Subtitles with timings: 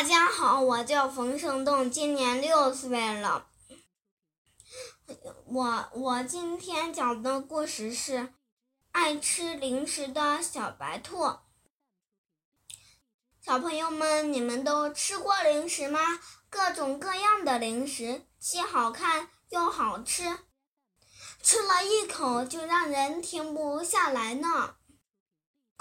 [0.00, 3.48] 大家好，我叫冯胜栋，今年六岁了。
[5.44, 8.32] 我我今天讲的故事是
[8.92, 11.36] 爱吃零食的小白兔。
[13.42, 16.00] 小朋友们，你们都吃过零食吗？
[16.48, 20.38] 各种各样的零食，既好看又好吃，
[21.42, 24.76] 吃了一口就让人停不下来呢。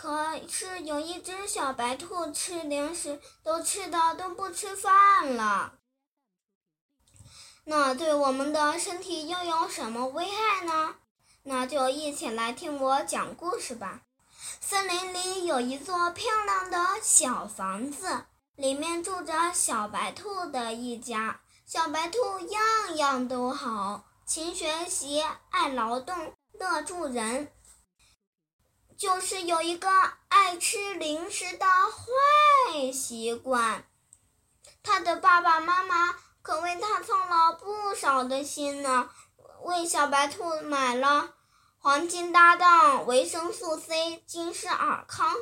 [0.00, 5.72] 可是有一只小白兔吃零食都吃的都不吃饭了，
[7.64, 10.94] 那对我们的身体又有什么危害呢？
[11.42, 14.02] 那就一起来听我讲故事吧。
[14.60, 18.24] 森林里有一座漂亮的小房子，
[18.54, 21.40] 里面住着小白兔的一家。
[21.66, 27.50] 小白兔样样都好，勤学习，爱劳动，乐助人。
[28.98, 29.88] 就是有一个
[30.28, 33.84] 爱吃零食的坏习惯，
[34.82, 39.08] 他的爸爸妈妈可为他操了不少的心呢，
[39.62, 41.32] 为小白兔买了
[41.78, 45.32] 黄金搭档、维生素 C、金士尔康，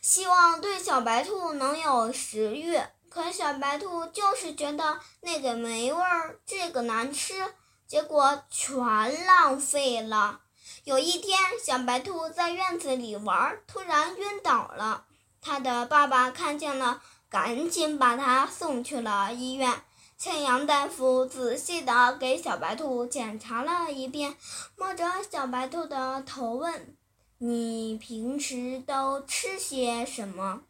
[0.00, 2.80] 希望对小白兔能有食欲。
[3.10, 7.52] 可小白兔就是觉得那个没味儿，这个难吃，
[7.88, 10.42] 结果全浪费了。
[10.84, 15.06] 有一天，小白兔在院子里玩，突然晕倒了。
[15.40, 19.82] 它的爸爸看见了，赶紧把它送去了医院。
[20.18, 24.36] 庆阳大夫仔细地给小白兔检查了一遍，
[24.76, 26.96] 摸着小白兔的头问
[27.38, 30.62] ：“你平时都吃些什么？”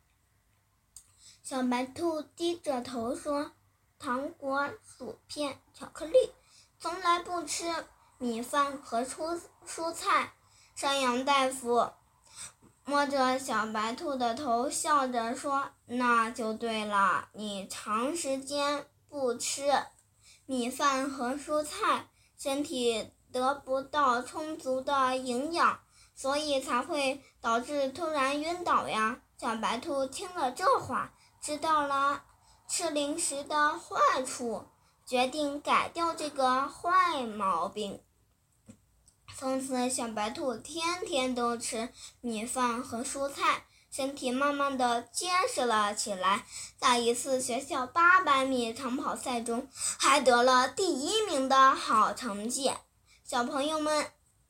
[1.45, 3.53] 小白兔低着头说
[4.01, 6.17] ：“糖果、薯片、巧克力，
[6.79, 7.67] 从来不吃。”
[8.23, 10.33] 米饭和蔬蔬菜，
[10.77, 11.91] 山羊大夫
[12.85, 19.73] 摸着小白兔的头，笑着说：“那就对了，你长时间不吃
[20.47, 25.81] 米饭和蔬菜，身体得不到充足的营养，
[26.15, 32.23] 所以才会导致突然晕倒呀。”小白兔听了这话，知道了
[32.69, 34.65] 吃零食的坏处，
[35.05, 38.01] 决定改掉这个坏毛病。
[39.43, 41.89] 从此，小白兔天天都吃
[42.21, 46.47] 米饭和蔬菜，身体慢慢的结实了起来。
[46.79, 49.67] 在一次学校八百米长跑赛中，
[49.99, 52.71] 还得了第一名的好成绩。
[53.25, 54.07] 小朋友们，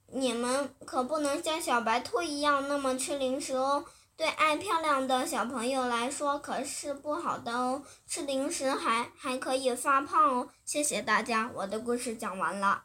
[0.09, 7.83] 你们可不能像小白兔一样那么吃零食哦，对爱漂亮的小朋友来说可是不好的哦。
[8.07, 10.49] 吃零食还还可以发胖哦。
[10.67, 12.83] 谢谢大家，我的故事讲完了。